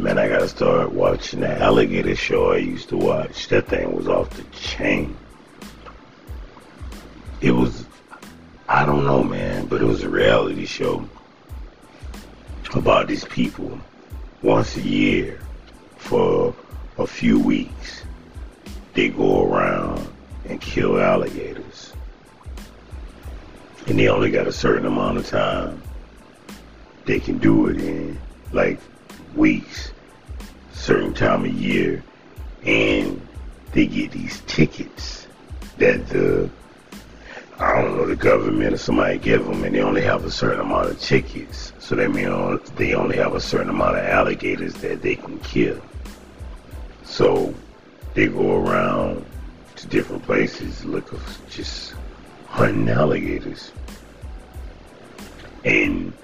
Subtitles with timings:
[0.00, 3.48] Man, I gotta start watching that alligator show I used to watch.
[3.48, 5.14] That thing was off the chain.
[7.42, 7.84] It was,
[8.66, 11.06] I don't know, man, but it was a reality show
[12.72, 13.78] about these people
[14.40, 15.38] once a year
[15.98, 16.56] for
[16.96, 18.02] a few weeks.
[18.94, 20.10] They go around
[20.46, 21.92] and kill alligators.
[23.86, 25.82] And they only got a certain amount of time
[27.04, 28.18] they can do it in,
[28.52, 28.80] like
[29.36, 29.92] weeks,
[31.20, 32.02] time of year,
[32.64, 33.20] and
[33.72, 35.26] they get these tickets
[35.76, 36.48] that the
[37.58, 40.60] I don't know the government or somebody give them, and they only have a certain
[40.60, 41.74] amount of tickets.
[41.78, 45.38] So that means uh, they only have a certain amount of alligators that they can
[45.40, 45.78] kill.
[47.04, 47.54] So
[48.14, 49.26] they go around
[49.76, 51.94] to different places looking for just
[52.46, 53.72] hunting alligators.
[55.66, 56.14] And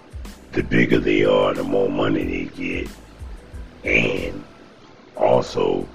[0.52, 2.88] the bigger they are, the more money they get.
[3.84, 4.42] And
[5.16, 5.86] also,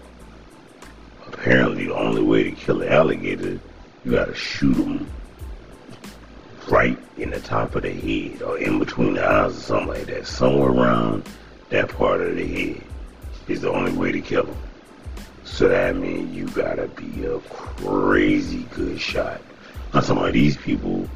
[1.27, 3.59] apparently, the only way to kill an alligator,
[4.03, 5.07] you gotta shoot them
[6.67, 10.05] right in the top of the head or in between the eyes or something like
[10.05, 10.25] that.
[10.25, 11.27] Somewhere around
[11.69, 12.83] that part of the head
[13.47, 14.57] is the only way to kill them.
[15.43, 19.41] So that means you gotta be a crazy good shot.
[19.93, 21.07] I'm talking about these people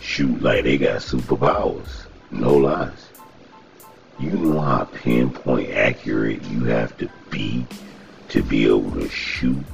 [0.00, 2.06] shoot like they got superpowers.
[2.30, 3.08] No lies.
[4.20, 7.66] You know how pinpoint accurate you have to be
[8.28, 9.64] to be able to shoot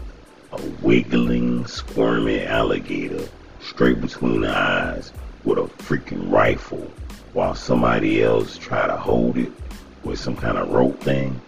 [0.53, 3.29] a wiggling, squirming alligator
[3.61, 6.93] straight between the eyes with a freaking rifle
[7.33, 9.51] while somebody else try to hold it
[10.05, 11.41] with some kind of rope thing.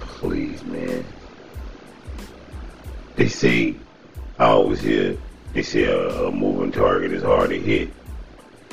[0.00, 1.02] Please, man.
[3.16, 3.76] They say,
[4.38, 5.16] I always hear,
[5.54, 7.90] they say a, a moving target is hard to hit.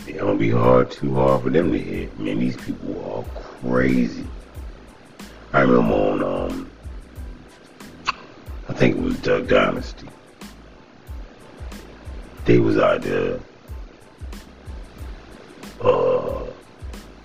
[0.09, 2.19] It don't be hard, too hard for them to hit.
[2.19, 4.25] Man, these people are crazy.
[5.53, 6.70] I remember on, um,
[8.67, 10.08] I think it was Duck Dynasty.
[12.45, 13.39] They was out there,
[15.80, 16.45] uh,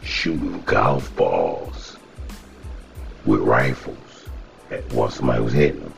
[0.02, 1.96] shooting golf balls
[3.24, 4.28] with rifles
[4.70, 5.94] at while somebody was hitting them.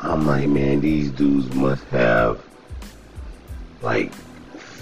[0.00, 2.42] I'm like, man, these dudes must have
[3.82, 4.12] like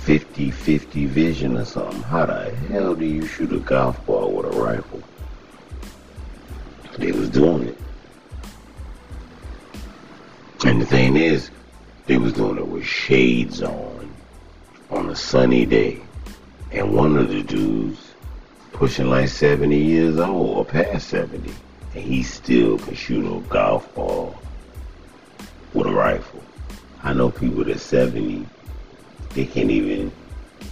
[0.05, 2.03] 50-50 vision or something.
[2.03, 5.01] How the hell do you shoot a golf ball with a rifle?
[6.99, 7.79] They was doing it.
[10.65, 11.51] And the thing is,
[12.07, 14.13] they was doing it with shades on,
[14.91, 16.01] on a sunny day.
[16.73, 18.13] And one of the dudes
[18.73, 21.49] pushing like 70 years old or past 70.
[21.95, 24.37] And he still can shoot a golf ball
[25.75, 26.43] with a rifle.
[27.05, 28.47] I know people that 70
[29.35, 30.13] they can't even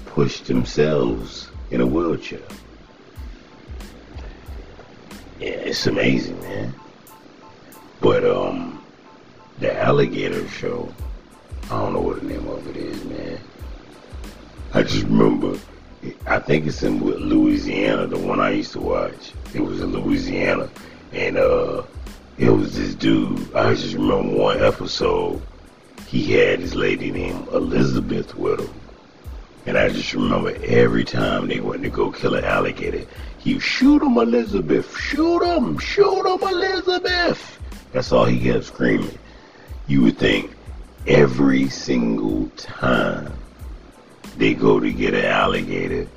[0.06, 2.40] push themselves in a wheelchair.
[5.38, 6.74] Yeah, it's amazing, man.
[8.00, 8.82] But um,
[9.58, 10.92] the alligator show,
[11.64, 13.38] I don't know what the name of it is, man.
[14.74, 15.58] I just remember,
[16.26, 19.32] I think it's in Louisiana, the one I used to watch.
[19.54, 20.68] It was in Louisiana,
[21.12, 21.82] and uh,
[22.38, 23.54] it was this dude.
[23.54, 25.42] I just remember one episode
[26.10, 28.74] he had this lady named Elizabeth with him.
[29.64, 33.06] And I just remember every time they went to go kill an alligator,
[33.38, 37.60] he would shoot him, Elizabeth, shoot him, shoot him, Elizabeth.
[37.92, 39.16] That's all he kept screaming.
[39.86, 40.50] You would think
[41.06, 43.32] every single time
[44.36, 46.08] they go to get an alligator,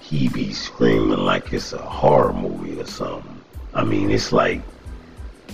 [0.00, 3.38] he be screaming like it's a horror movie or something.
[3.74, 4.62] I mean, it's like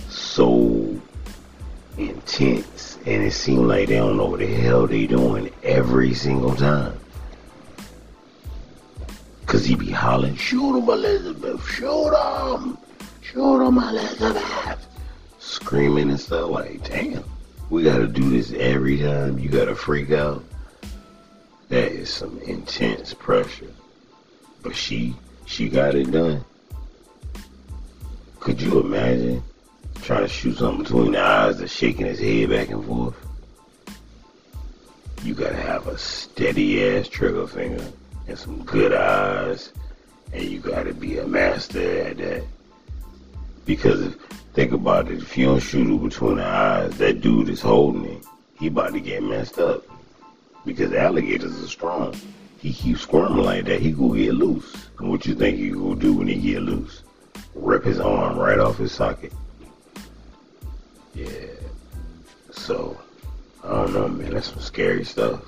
[0.07, 1.01] so
[1.99, 6.55] intense and it seemed like they don't know what the hell they doing every single
[6.55, 6.97] time.
[9.45, 12.77] Cause he be hollering, shoot him Elizabeth, shoot him,
[13.21, 14.87] shoot him Elizabeth.
[15.39, 17.23] Screaming and stuff like, damn,
[17.69, 19.39] we gotta do this every time.
[19.39, 20.43] You gotta freak out.
[21.69, 23.73] That is some intense pressure.
[24.61, 26.43] But she, she got it done.
[28.39, 29.43] Could you imagine
[30.09, 33.15] trying to shoot something between the eyes that's shaking his head back and forth.
[35.23, 37.85] You gotta have a steady ass trigger finger
[38.27, 39.71] and some good eyes,
[40.33, 42.43] and you gotta be a master at that.
[43.67, 44.15] Because if,
[44.55, 48.05] think about it, if you don't shoot it between the eyes, that dude is holding
[48.05, 48.25] it.
[48.57, 49.83] He about to get messed up.
[50.65, 52.15] Because alligators are strong.
[52.57, 54.87] He keeps squirming like that, he gonna get loose.
[54.97, 57.03] And what you think he gonna do when he get loose?
[57.53, 59.33] Rip his arm right off his socket.
[61.19, 61.29] Yeah.
[62.51, 62.97] So,
[63.63, 64.33] I don't know, man.
[64.33, 65.43] That's some scary stuff.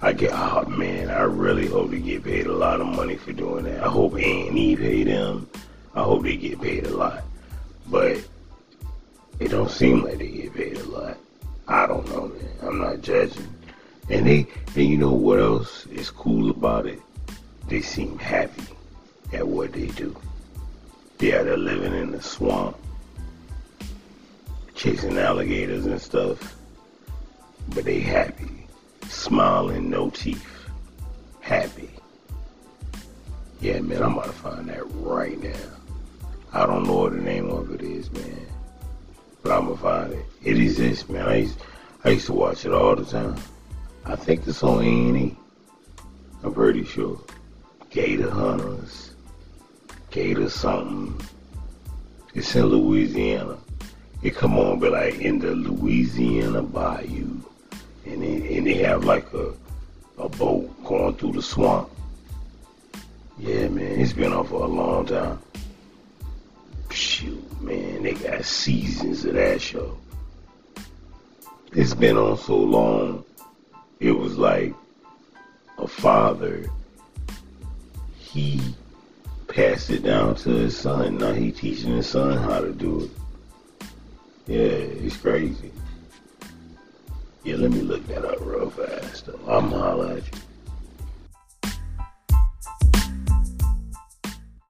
[0.00, 3.32] I get, oh man, I really hope they get paid a lot of money for
[3.32, 3.84] doing that.
[3.84, 5.48] I hope A&E pay them.
[5.94, 7.22] I hope they get paid a lot.
[7.88, 8.24] But
[9.38, 11.18] it don't seem like they get paid a lot.
[11.68, 12.48] I don't know, man.
[12.62, 13.46] I'm not judging.
[14.10, 17.00] And they, and you know what else is cool about it?
[17.68, 18.64] They seem happy
[19.32, 20.16] at what they do.
[21.22, 22.76] Yeah, they're living in the swamp,
[24.74, 26.56] chasing alligators and stuff,
[27.68, 28.66] but they happy,
[29.08, 30.44] smiling, no teeth,
[31.38, 31.90] happy.
[33.60, 35.54] Yeah, man, I'm about to find that right now.
[36.52, 38.44] I don't know what the name of it is, man,
[39.44, 40.26] but I'm gonna find it.
[40.42, 41.28] It exists, man.
[41.28, 41.60] I used,
[42.02, 43.36] I used to watch it all the time.
[44.04, 45.36] I think it's on A&E.
[46.42, 47.20] I'm pretty sure.
[47.90, 49.11] Gator Hunters,
[50.12, 51.20] Gator something.
[52.34, 53.58] It's in Louisiana.
[54.22, 57.40] It come on, but like in the Louisiana Bayou,
[58.06, 59.52] and they, and they have like a
[60.18, 61.90] a boat going through the swamp.
[63.38, 65.40] Yeah, man, it's been on for a long time.
[66.90, 69.98] Shoot, man, they got seasons of that show.
[71.72, 73.24] It's been on so long
[74.02, 74.74] it was like
[75.78, 76.68] a father.
[78.18, 78.60] He
[79.52, 81.18] passed it down to his son.
[81.18, 83.10] Now he teaching his son how to do it.
[84.46, 85.70] Yeah, it's crazy.
[87.44, 89.28] Yeah, let me look that up real fast.
[89.46, 90.40] I'm holla at you.